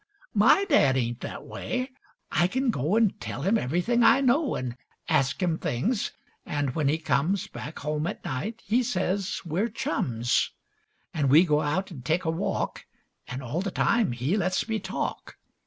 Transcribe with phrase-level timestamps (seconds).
[0.33, 1.91] My Dad ain't that way
[2.31, 4.75] I can go An' tell him everything I know, An'
[5.07, 6.11] ask him things,
[6.43, 10.49] an' when he comes Back home at night he says we're chums;
[11.13, 12.87] An' we go out an' take a walk,
[13.27, 15.37] An' all the time he lets me talk.